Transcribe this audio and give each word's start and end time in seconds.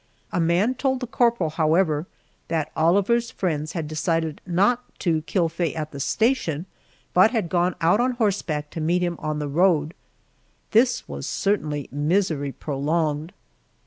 A 0.31 0.39
man 0.39 0.73
told 0.73 0.99
the 0.99 1.05
corporal, 1.05 1.51
however, 1.51 2.07
that 2.47 2.71
Oliver's 2.75 3.29
friends 3.29 3.73
had 3.73 3.87
decided 3.87 4.41
not 4.47 4.83
to 5.01 5.21
kill 5.27 5.47
Faye 5.47 5.75
at 5.75 5.91
the 5.91 5.99
station, 5.99 6.65
but 7.13 7.29
had 7.29 7.49
gone 7.49 7.75
out 7.81 7.99
on 8.01 8.13
horseback 8.13 8.71
to 8.71 8.81
meet 8.81 9.03
him 9.03 9.15
on 9.19 9.37
the 9.37 9.47
road. 9.47 9.93
This 10.71 11.07
was 11.07 11.27
certainly 11.27 11.87
misery 11.91 12.51
prolonged. 12.51 13.31